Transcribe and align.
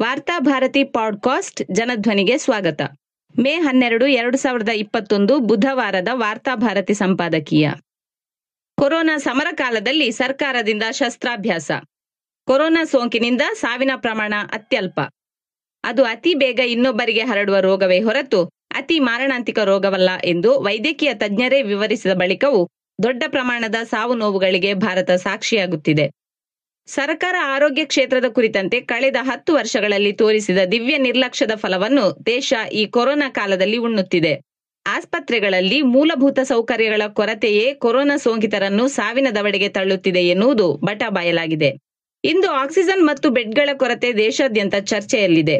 Varthabharati 0.00 0.84
podcast 0.84 1.62
ಜನಧ್ವನಿಗೆ 1.72 2.38
ಸ್ವಾಗತ. 2.38 2.80
ಮೇ 3.38 3.52
ಹನ್ನೆರಡು, 3.52 4.06
ಎರಡು 4.06 4.38
ಸಾವಿರದ 4.38 4.68
ಇಪ್ಪತ್ತೊಂದು 4.68 5.38
ಬುಧವಾರದ 5.38 6.08
ವಾರ್ತಾಭಾರತಿ 6.12 6.94
ಸಂಪಾದಕೀಯ. 6.94 7.70
ಕೊರೋನಾ 8.76 9.18
ಸಮರ 9.18 9.46
ಕಾಲದಲ್ಲಿ 9.54 10.12
ಸರ್ಕಾರದಿಂದ 10.12 10.82
ಶಸ್ತ್ರಾಭ್ಯಾಸ. 10.90 11.70
ಕೊರೋನಾ 12.46 12.84
ಸೋಂಕಿನಿಂದ 12.84 13.42
ಸಾವಿನ 13.54 13.90
ಪ್ರಮಾಣ 13.96 14.34
ಅತ್ಯಲ್ಪ. 14.52 15.00
ಅದು 15.84 16.04
ಅತಿ 16.04 16.34
ಬೇಗ 16.34 16.58
ಇನ್ನೊಬ್ಬರಿಗೆ 16.58 17.20
ಹರಡುವ 17.20 17.60
ರೋಗವೇ 17.60 18.00
ಹೊರತು 18.00 18.44
ಅತಿ 18.70 18.98
ಮಾರಣಾಂತಿಕ 18.98 19.58
ರೋಗವಲ್ಲ 19.58 20.10
ಎಂದು 20.24 20.60
ವೈದ್ಯಕೀಯ 20.60 21.14
ತಜ್ಞರೇ 21.14 21.62
ವಿವರಿಸಿದ 21.62 22.12
ಬಳಿಕವೂ 22.12 22.68
ದೊಡ್ಡ 23.02 23.24
ಪ್ರಮಾಣದ 23.28 23.74
ಸಾವು 23.74 24.14
ನೋವುಗಳಿಗೆ 24.14 24.74
ಭಾರತ 24.74 25.10
ಸಾಕ್ಷಿಯಾಗುತ್ತಿದೆ. 25.10 26.19
ಸರ್ಕಾರ 26.88 27.36
ಆರೋಗ್ಯ 27.46 27.84
ಕ್ಷೇತ್ರದ 27.84 28.28
ಕುರಿತಂತೆ 28.28 28.80
ಕಳೆದ 28.80 29.18
ಹತ್ತು 29.20 29.54
ವರ್ಷಗಳಲ್ಲಿ 29.54 30.12
ತೋರಿಸಿದ 30.12 30.60
ದಿವ್ಯ 30.72 30.96
ನಿರ್ಲಕ್ಷ್ಯದ 30.98 31.54
ಫಲವನ್ನು 31.54 32.06
ದೇಶ 32.26 32.48
ಈ 32.72 32.86
ಕೊರೋನಾ 32.86 33.28
ಕಾಲದಲ್ಲಿ 33.30 33.76
ಉಣ್ಣುತ್ತಿದೆ. 33.76 34.32
ಆಸ್ಪತ್ರೆಗಳಲ್ಲಿ 34.86 35.78
ಮೂಲಭೂತ 35.82 36.40
ಸೌಕರ್ಯಗಳ 36.42 37.02
ಕೊರತೆಯೇ 37.08 37.66
ಕೊರೋನಾ 37.74 38.16
ಸೋಂಕಿತರನ್ನು 38.16 38.88
ಸಾವಿನ 38.88 39.28
ದವಡೆಗೆ 39.34 39.68
ತಳ್ಳುತ್ತಿದೆ 39.68 40.22
ಎನ್ನುವುದು 40.26 40.66
ಬಟ 40.86 41.02
ಬಯಲಾಗಿದೆ. 41.08 41.70
ಇಂದು 42.24 42.48
ಆಕ್ಸಿಜನ್ 42.62 43.04
ಮತ್ತು 43.06 43.30
ಬೆಡ್ಗಳ 43.30 43.70
ಕೊರತೆ 43.74 44.10
ದೇಶಾದ್ಯಂತ 44.16 44.74
ಚರ್ಚೆಯಲ್ಲಿದೆ. 44.84 45.58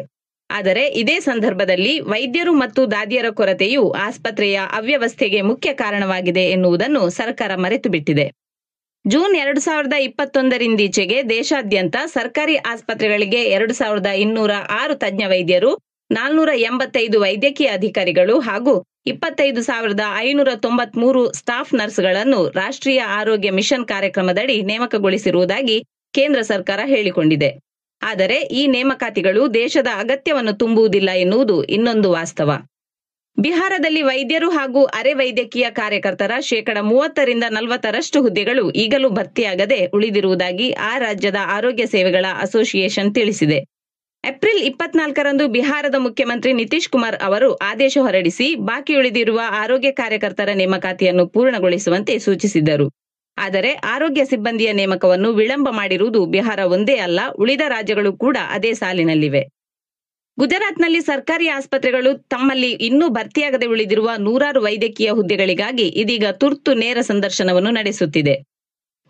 ಆದರೆ 0.49 0.85
ಇದೇ 1.01 1.19
ಸಂದರ್ಭದಲ್ಲಿ 1.19 1.99
ವೈದ್ಯರು 2.11 2.53
ಮತ್ತು 2.53 2.91
ದಾದಿಯರ 2.91 3.29
ಕೊರತೆಯು 3.31 3.83
ಆಸ್ಪತ್ರೆಯ 4.07 4.59
ಅವ್ಯವಸ್ಥೆಗೆ 4.71 5.41
ಮುಖ್ಯ 5.41 5.73
ಕಾರಣವಾಗಿದೆ 5.73 6.45
ಎನ್ನುವುದನ್ನು 6.49 7.03
ಸರ್ಕಾರ 7.09 7.51
ಮರೆತು 7.55 7.89
ಬಿಟ್ಟಿದೆ 7.89 8.25
ಜೂನ್ 9.05 9.35
ಎರಡು 9.35 9.59
ಸಾವಿರದ 9.59 9.93
ಇಪ್ಪತ್ತೊಂದರಿಂದೀಚೆಗೆ 9.99 11.29
ದೇಶಾದ್ಯಂತ 11.29 11.95
ಸರ್ಕಾರಿ 12.05 12.55
ಆಸ್ಪತ್ರೆಗಳಿಗೆ 12.55 13.43
ಎರಡು 13.43 13.73
ಸಾವಿರದ 13.73 14.05
ಇನ್ನೂರ 14.05 14.51
ಆರು 14.69 14.95
ತಜ್ಞ 14.95 15.23
ವೈದ್ಯರು, 15.27 15.71
ನಾಲ್ನೂರ 16.11 16.49
ಎಂಬತ್ತೈದು 16.55 17.21
ವೈದ್ಯಕೀಯ 17.21 17.67
ಅಧಿಕಾರಿಗಳು 17.67 18.39
ಹಾಗೂ 18.39 18.73
ಇಪ್ಪತ್ತೈದು 19.05 19.61
ಸಾವಿರದ 19.63 19.99
ಐನೂರ 20.17 20.47
ತೊಂಬತ್ಮೂರು 20.55 21.33
ಸ್ಟಾಫ್ 21.33 21.73
ನರ್ಸ್ಗಳನ್ನು 21.73 22.49
ರಾಷ್ಟ್ರೀಯ 22.49 23.01
ಆರೋಗ್ಯ 23.01 23.51
ಮಿಷನ್ 23.51 23.87
ಕಾರ್ಯಕ್ರಮದಡಿ 23.87 24.61
ನೇಮಕಗೊಳಿಸಿರುವುದಾಗಿ 24.61 25.77
ಕೇಂದ್ರ 26.13 26.41
ಸರ್ಕಾರ 26.41 26.79
ಹೇಳಿಕೊಂಡಿದೆ. 26.85 27.49
ಆದರೆ 28.01 28.35
ಈ 28.35 28.67
ನೇಮಕಾತಿಗಳು 28.67 29.53
ದೇಶದ 29.53 29.87
ಅಗತ್ಯವನ್ನು 29.95 30.53
ತುಂಬುವುದಿಲ್ಲ 30.53 31.09
ಎನ್ನುವುದು 31.09 31.63
ಇನ್ನೊಂದು 31.63 32.11
ವಾಸ್ತವ. 32.11 32.51
ಬಿಹಾರದಲ್ಲಿ 33.37 34.01
ವೈದ್ಯರು 34.01 34.49
ಹಾಗೂ 34.49 34.83
ಅರೆ 34.83 35.13
ವೈದ್ಯಕೀಯ 35.13 35.67
ಕಾರ್ಯಕರ್ತರ 35.69 36.31
ಶೇಕಡ 36.39 36.77
ಮೂವತ್ತರಿಂದ 36.81 37.43
ನಲವತ್ತರಷ್ಟು 37.49 38.21
ಹುದ್ದೆಗಳು 38.21 38.71
ಈಗಲೂ 38.71 39.09
ಭರ್ತಿಯಾಗದೆ 39.09 39.85
ಉಳಿದಿರುವುದಾಗಿ 39.93 40.67
ಆ 40.71 40.97
ರಾಜ್ಯದ 40.97 41.35
ಆರೋಗ್ಯ 41.47 41.85
ಸೇವೆಗಳ 41.85 42.25
ಅಸೋಸಿಯೇಷನ್ 42.39 43.15
ತಿಳಿಸಿದೆ. 43.15 43.59
ಏಪ್ರಿಲ್ 44.23 44.61
ಇಪ್ಪತ್ನಾಲ್ಕರಂದು 44.61 45.47
ಬಿಹಾರದ 45.47 45.95
ಮುಖ್ಯಮಂತ್ರಿ 45.97 46.53
ನಿತೀಶ್ 46.53 46.89
ಕುಮಾರ್ 46.89 47.17
ಅವರು 47.21 47.49
ಆದೇಶ 47.69 47.97
ಹೊರಡಿಸಿ, 48.01 48.55
ಬಾಕಿ 48.55 48.95
ಉಳಿದಿರುವ 48.95 49.39
ಆರೋಗ್ಯ 49.53 49.91
ಕಾರ್ಯಕರ್ತರ 49.91 50.49
ನೇಮಕಾತಿಯನ್ನು 50.53 51.27
ಪೂರ್ಣಗೊಳಿಸುವಂತೆ 51.27 52.19
ಸೂಚಿಸಿದ್ದರು. 52.19 52.87
ಆದರೆ 53.37 53.73
ಆರೋಗ್ಯ 53.73 54.25
ಸಿಬ್ಬಂದಿಯ 54.25 54.71
ನೇಮಕವನ್ನು 54.73 55.31
ವಿಳಂಬ 55.33 55.69
ಮಾಡಿರುವುದು 55.71 56.25
ಬಿಹಾರ 56.25 56.59
ಒಂದೇ 56.65 56.97
ಅಲ್ಲ, 56.97 57.19
ಉಳಿದ 57.39 57.61
ರಾಜ್ಯಗಳು 57.67 58.13
ಕೂಡ 58.17 58.37
ಅದೇ 58.49 58.73
ಸಾಲಿನಲ್ಲಿವೆ. 58.73 59.43
ಗುಜರಾತ್ನಲ್ಲಿ 60.37 61.01
ಸರ್ಕಾರಿ 61.01 61.47
ಆಸ್ಪತ್ರೆಗಳು 61.47 62.13
ತಮ್ಮಲ್ಲಿ 62.27 62.69
ಇನ್ನೂ 62.87 63.09
ಭರ್ತಿಯಾಗದೆ 63.09 63.65
ಉಳಿದಿರುವ 63.65 64.09
ನೂರಾರು 64.17 64.61
ವೈದ್ಯಕೀಯ 64.61 65.09
ಹುದ್ದೆಗಳಿಗಾಗಿ 65.09 65.87
ಇದೀಗ 66.03 66.25
ತುರ್ತು 66.31 66.73
ನೇರ 66.73 66.99
ಸಂದರ್ಶನವನ್ನು 67.01 67.71
ನಡೆಸುತ್ತಿದೆ. 67.71 68.35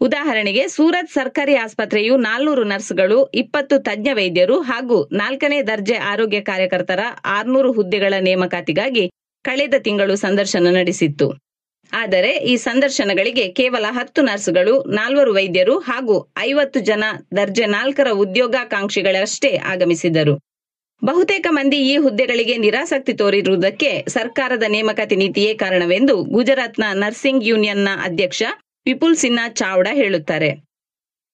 ಉದಾಹರಣೆಗೆ 0.01 0.67
ಸೂರತ್ 0.67 1.11
ಸರ್ಕಾರಿ 1.11 1.55
ಆಸ್ಪತ್ರೆಯು 1.55 2.17
ನಾಲ್ನೂರು 2.17 2.63
ನರ್ಸ್ಗಳು, 2.63 3.29
ಇಪ್ಪತ್ತು 3.33 3.77
ತಜ್ಞ 3.79 4.09
ವೈದ್ಯರು 4.13 4.61
ಹಾಗೂ 4.61 4.97
ನಾಲ್ಕನೇ 5.11 5.61
ದರ್ಜೆ 5.61 5.95
ಆರೋಗ್ಯ 6.11 6.41
ಕಾರ್ಯಕರ್ತರ 6.41 6.99
ಆರ್ನೂರು 7.25 7.71
ಹುದ್ದೆಗಳ 7.71 8.13
ನೇಮಕಾತಿಗಾಗಿ 8.19 9.05
ಕಳೆದ 9.45 9.73
ತಿಂಗಳು 9.79 10.15
ಸಂದರ್ಶನ 10.15 10.73
ನಡೆಸಿತ್ತು. 10.75 11.27
ಆದರೆ 11.91 12.31
ಈ 12.51 12.57
ಸಂದರ್ಶನಗಳಿಗೆ 12.57 13.47
ಕೇವಲ 13.49 13.85
ಹತ್ತು 13.89 14.21
ನರ್ಸ್ಗಳು, 14.21 14.83
ನಾಲ್ವರು 14.91 15.33
ವೈದ್ಯರು 15.33 15.79
ಹಾಗೂ 15.79 16.15
ಐವತ್ತು 16.39 16.79
ಜನ 16.79 17.03
ದರ್ಜೆ 17.35 17.65
ನಾಲ್ಕರ 17.65 18.09
ಉದ್ಯೋಗಾಕಾಂಕ್ಷಿಗಳಷ್ಟೇ 18.11 19.51
ಆಗಮಿಸಿದರು 19.73 20.35
ಬಹುತೇಕ 21.03 21.47
ಮಂದಿ 21.49 21.77
ಈ 21.77 21.97
ಹುದ್ದೆಗಳಿಗೆ 21.97 22.57
ನಿರಾಸಕ್ತಿ 22.57 23.13
ತೋರಿರುವುದಕ್ಕೆ 23.13 24.05
ಸರ್ಕಾರದ 24.07 24.63
ನೇಮಕಾತಿ 24.67 25.15
ನೀತಿಯೇ 25.15 25.53
ಕಾರಣವೆಂದು 25.53 26.23
ಗುಜರಾತ್ನ 26.23 26.83
ನರ್ಸಿಂಗ್ 26.93 27.43
ಯೂನಿಯನ್ನ 27.43 27.89
ಅಧ್ಯಕ್ಷ 28.03 28.43
ವಿಪುಲ್ 28.85 29.15
ಸಿನ್ಹಾ 29.15 29.47
ಚಾವ್ಡಾ 29.49 29.93
ಹೇಳುತ್ತಾರೆ. 29.93 30.49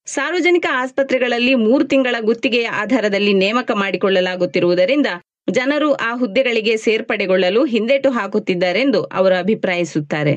ಸಾರ್ವಜನಿಕ 0.05 0.65
ಆಸ್ಪತ್ರೆಗಳಲ್ಲಿ 0.71 1.55
ಮೂರು 1.55 1.83
ತಿಂಗಳ 1.83 2.15
ಗುತ್ತಿಗೆಯ 2.19 2.67
ಆಧಾರದಲ್ಲಿ 2.67 3.33
ನೇಮಕ 3.33 3.71
ಮಾಡಿಕೊಳ್ಳಲಾಗುತ್ತಿರುವುದರಿಂದ 3.71 5.07
ಜನರು 5.49 5.93
ಆ 5.93 6.15
ಹುದ್ದೆಗಳಿಗೆ 6.15 6.77
ಸೇರ್ಪಡೆಗೊಳ್ಳಲು 6.77 7.65
ಹಿಂದೇಟು 7.65 8.09
ಹಾಕುತ್ತಿದ್ದಾರೆಂದು 8.09 9.03
ಅವರು 9.03 9.35
ಅಭಿಪ್ರಾಯಿಸುತ್ತಾರೆ. 9.35 10.33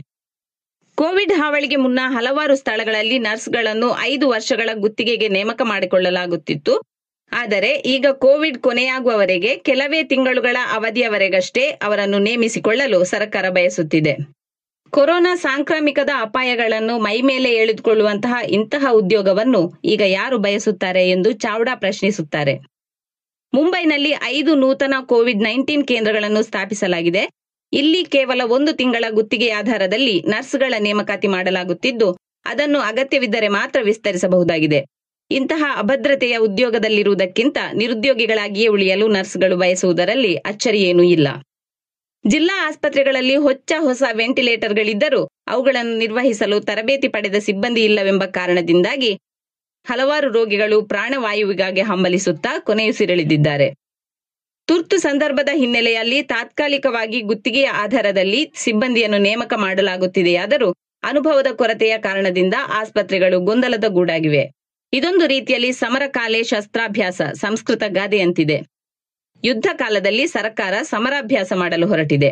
ಕೋವಿಡ್ 0.99 1.33
ಹಾವಳಿಗೆ 1.33 1.77
ಮುನ್ನ 1.77 2.01
ಹಲವಾರು 2.07 2.57
ಸ್ಥಳಗಳಲ್ಲಿ 2.57 3.19
ನರ್ಸ್ಗಳನ್ನು 3.19 3.99
ಐದು 4.01 4.29
ವರ್ಷಗಳ 4.29 4.71
ಗುತ್ತಿಗೆಗೆ 4.75 5.29
ನೇಮಕ 5.29 5.63
ಮಾಡಿಕೊಳ್ಳಲಾಗುತ್ತಿತ್ತು. 5.65 6.75
ಆದರೆ 7.33 7.71
ಈಗ 7.75 8.07
ಕೋವಿಡ್ 8.11 8.59
ಕೊನೆಯಾಗುವವರೆಗೆ 8.59 9.57
ಕೆಲವೇ 9.57 10.03
ತಿಂಗಳುಗಳ 10.03 10.57
ಅವಧಿಯವರೆಗಷ್ಟೇ 10.73 11.65
ಅವರನ್ನು 11.71 12.19
ನೇಮಿಸಿಕೊಳ್ಳಲು 12.19 13.05
ಸರ್ಕಾರ 13.05 13.49
ಬಯಸುತ್ತಿದೆ. 13.51 14.15
ಕೊರೋನಾ 14.93 15.35
ಸಾಂಕ್ರಾಮಿಕದ 15.35 16.11
ಅಪಾಯಗಳನ್ನು 16.21 16.99
ಮೈಮೇಲೆ 16.99 17.51
ಎಳೆದುಕೊಳ್ಳುವಂತಹ 17.55 18.35
ಇಂತಹ 18.49 18.87
ಉದ್ಯೋಗವನ್ನು 18.91 19.81
ಈಗ 19.85 20.03
ಯಾರು 20.07 20.39
ಬಯಸುತ್ತಾರೆ 20.39 21.11
ಎಂದು 21.11 21.33
ಚಾವ್ಡಾ 21.33 21.75
ಪ್ರಶ್ನಿಸುತ್ತಾರೆ. 21.75 22.55
ಮುಂಬೈನಲ್ಲಿ 23.55 24.15
ಐದು 24.25 24.55
ನೂತನ 24.55 24.95
ಕೋವಿಡ್ 25.01 25.43
ನೈನ್ಟೀನ್ 25.43 25.87
ಕೇಂದ್ರಗಳನ್ನು 25.87 26.43
ಸ್ಥಾಪಿಸಲಾಗಿದೆ. 26.43 27.23
ಇಲ್ಲಿ 27.73 28.05
ಕೇವಲ 28.05 28.41
ಒಂದು 28.45 28.73
ತಿಂಗಳ 28.73 29.05
ಗುತ್ತಿಗೆ 29.11 29.51
ಆಧಾರದಲ್ಲಿ 29.51 30.25
ನರ್ಸ್ಗಳ 30.29 30.75
ನೇಮಕಾತಿ 30.79 31.29
ಮಾಡಲಾಗುತ್ತಿದ್ದು, 31.29 32.17
ಅದನ್ನು 32.47 32.81
ಅಗತ್ಯವಿದ್ದರೆ 32.81 33.49
ಮಾತ್ರ 33.49 33.81
ವಿಸ್ತರಿಸಬಹುದಾಗಿದೆ. 33.83 34.81
ಇಂತಹ 35.31 35.65
ಅಭದ್ರತೆಯ 35.77 36.37
ಉದ್ಯೋಗದಲ್ಲಿರುವುದಕ್ಕಿಂತ 36.37 37.59
ನಿರುದ್ಯೋಗಿಗಳಾಗಿಯೇ 37.73 38.67
ಉಳಿಯಲು 38.67 39.09
ನರ್ಸ್ಗಳು 39.09 39.57
ಬಯಸುವುದರಲ್ಲಿ 39.57 40.37
ಅಚ್ಚರಿಯೇನೂ 40.37 41.03
ಇಲ್ಲ. 41.03 41.29
ಜಿಲ್ಲಾ 42.27 42.69
ಆಸ್ಪತ್ರೆಗಳಲ್ಲಿ 42.69 43.37
ಹೊಚ್ಚ 43.37 43.73
ಹೊಸ 43.79 44.03
ವೆಂಟಿಲೇಟರ್ಗಳಿದ್ದರೂ 44.13 45.29
ಅವುಗಳನ್ನು 45.49 45.99
ನಿರ್ವಹಿಸಲು 45.99 46.61
ತರಬೇತಿ 46.61 47.09
ಪಡೆದ 47.09 47.35
ಸಿಬ್ಬಂದಿ 47.39 47.85
ಇಲ್ಲವೆಂಬ 47.85 48.25
ಕಾರಣದಿಂದಾಗಿ 48.25 49.13
ಹಲವಾರು 49.87 50.29
ರೋಗಿಗಳು 50.29 50.83
ಪ್ರಾಣವಾಯುವಿಗಾಗಿ 50.83 51.81
ಹಂಬಲಿಸುತ್ತಾ 51.81 52.59
ಕೊನೆಯುಸಿರೆಳೆದಿದ್ದಾರೆ. 52.59 53.69
ತುರ್ತು 54.67 54.99
ಸಂದರ್ಭದ 54.99 55.49
ಹಿನ್ನೆಲೆಯಲ್ಲಿ 55.55 56.23
ತಾತ್ಕಾಲಿಕವಾಗಿ 56.23 57.21
ಗುತ್ತಿಗೆಯ 57.21 57.67
ಆಧಾರದಲ್ಲಿ 57.67 58.53
ಸಿಬ್ಬಂದಿಯನ್ನು 58.57 59.19
ನೇಮಕ 59.19 59.55
ಮಾಡಲಾಗುತ್ತಿದೆಯಾದರೂ 59.57 60.69
ಅನುಭವದ 61.03 61.47
ಕೊರತೆಯ 61.53 61.99
ಕಾರಣದಿಂದ 61.99 62.55
ಆಸ್ಪತ್ರೆಗಳು 62.69 63.41
ಗೊಂದಲದ 63.41 63.85
ಗೂಡಾಗಿವೆ. 63.89 64.60
ಇದೊಂದು 64.93 65.27
ರೀತಿಯಲ್ಲಿ 65.27 65.73
ಸಮರ 65.73 66.03
ಕಾಲೇ 66.07 66.43
ಶಸ್ತ್ರಾಭ್ಯಾಸ, 66.43 67.21
ಸಂಸ್ಕೃತ 67.35 67.83
ಗಾದೆಯಂತಿದೆ 67.89 68.59
ಯುದ್ಧ 69.45 69.67
ಕಾಲದಲ್ಲಿ 69.73 70.27
ಸರ್ಕಾರ 70.27 70.75
ಸಮರಾಭ್ಯಾಸ 70.83 71.53
ಮಾಡಲು 71.57 71.87
ಹೊರಟಿದೆ. 71.87 72.31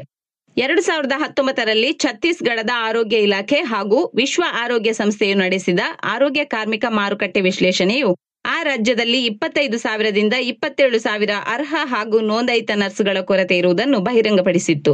ಎರಡು 0.57 0.83
ಸಾವಿರದ 0.83 1.13
ಹತ್ತೊಂಬತ್ತರಲ್ಲಿ 1.17 1.93
ಛತ್ತೀಸ್ಗಢದ 1.93 2.73
ಆರೋಗ್ಯ 2.75 3.17
ಇಲಾಖೆ 3.17 3.59
ಹಾಗೂ 3.63 4.13
ವಿಶ್ವ 4.15 4.43
ಆರೋಗ್ಯ 4.53 4.93
ಸಂಸ್ಥೆಯು 4.93 5.37
ನಡೆಸಿದ 5.39 5.81
ಆರೋಗ್ಯ 6.05 6.45
ಕಾರ್ಮಿಕ 6.45 6.85
ಮಾರುಕಟ್ಟೆ 6.89 7.41
ವಿಶ್ಲೇಷಣೆಯು 7.41 8.11
ಆ 8.45 8.63
ರಾಜ್ಯದಲ್ಲಿ 8.63 9.25
ಇಪ್ಪತ್ತೈದು 9.25 9.79
ಸಾವಿರದಿಂದ 9.79 10.35
ಇಪ್ಪತ್ತೇಳು 10.53 10.99
ಸಾವಿರ 10.99 11.31
ಅರ್ಹ 11.47 11.75
ಹಾಗೂ 11.85 12.21
ನೋಂದಾಯಿತ 12.21 12.71
ನರ್ಸ್ಗಳ 12.75 13.21
ಕೊರತೆ 13.21 13.59
ಇರುವುದನ್ನು 13.59 13.99
ಬಹಿರಂಗಪಡಿಸಿತ್ತು. 14.01 14.93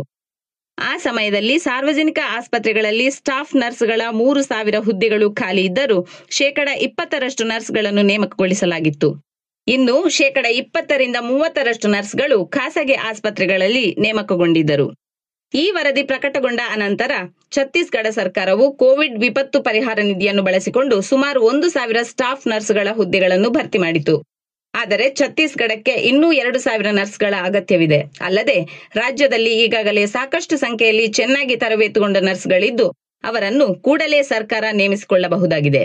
ಆ 0.78 0.96
ಸಮಯದಲ್ಲಿ 0.96 1.58
ಸಾರ್ವಜನಿಕ 1.58 2.18
ಆಸ್ಪತ್ರೆಗಳಲ್ಲಿ 2.30 3.10
ಸ್ಟಾಫ್ 3.10 3.56
ನರ್ಸ್ಗಳ 3.56 4.02
ಮೂರು 4.10 4.42
ಸಾವಿರ 4.42 4.74
ಹುದ್ದೆಗಳು 4.78 5.34
ಖಾಲಿ 5.34 5.64
ಇದ್ದರೂ 5.64 5.98
ಶೇಕಡ 6.30 6.68
ಇಪ್ಪತ್ತರಷ್ಟು 6.80 7.44
ನರ್ಸ್ಗಳನ್ನು 7.44 8.02
ನೇಮಕಗೊಳಿಸಲಾಗಿತ್ತು. 8.02 9.08
ಇನ್ನು 9.66 10.08
ಶೇಕಡ 10.08 10.46
ಇಪ್ಪತ್ತರಿಂದ 10.46 11.16
ಮೂವತ್ತರಷ್ಟು 11.20 11.88
ನರ್ಸ್ಗಳು 11.88 12.46
ಖಾಸಗಿ 12.46 12.92
ಆಸ್ಪತ್ರೆಗಳಲ್ಲಿ 12.92 13.86
ನೇಮಕಗೊಂಡಿದ್ದರು. 14.00 14.86
ಈ 15.54 15.70
ವರದಿ 15.70 16.02
ಪ್ರಕಟಗೊಂಡ 16.02 16.60
ಅನಂತರ 16.70 17.12
ಛತ್ತೀಸ್ಗಢ 17.50 18.06
ಸರ್ಕಾರವು 18.10 18.72
ಕೋವಿಡ್ 18.72 19.18
ವಿಪತ್ತು 19.18 19.62
ಪರಿಹಾರ 19.62 19.98
ನಿಧಿಯನ್ನು 20.02 20.42
ಬಳಸಿಕೊಂಡು 20.42 21.00
ಸುಮಾರು 21.00 21.40
ಒಂದು 21.42 21.68
ಸಾವಿರ 21.70 21.96
ಸ್ಟಾಫ್ 22.02 22.48
ನರ್ಸ್ಗಳ 22.48 22.88
ಹುದ್ದೆಗಳನ್ನು 22.92 23.50
ಭರ್ತಿ 23.50 23.78
ಮಾಡಿತು. 23.78 24.14
ಆದರೆ 24.74 25.06
ಛತ್ತೀಸ್ಗಢಕ್ಕೆ 25.10 25.94
ಇನ್ನೂ 26.10 26.28
ಎರಡು 26.32 26.58
ಸಾವಿರ 26.58 26.88
ನರ್ಸ್ಗಳ 26.90 27.34
ಅಗತ್ಯವಿದೆ. 27.42 28.00
ಅಲ್ಲದೆ 28.20 28.58
ರಾಜ್ಯದಲ್ಲಿ 28.94 29.52
ಈಗಾಗಲೇ 29.64 30.04
ಸಾಕಷ್ಟು 30.06 30.56
ಸಂಖ್ಯೆಯಲ್ಲಿ 30.56 31.06
ಚೆನ್ನಾಗಿ 31.18 31.56
ತರಬೇತುಗೊಂಡ 31.56 32.16
ನರ್ಸ್ಗಳಿದ್ದು 32.28 32.86
ಅವರನ್ನು 33.24 33.66
ಕೂಡಲೇ 33.84 34.18
ಸರ್ಕಾರ 34.22 34.64
ನೇಮಿಸಿಕೊಳ್ಳಬಹುದಾಗಿದೆ. 34.72 35.82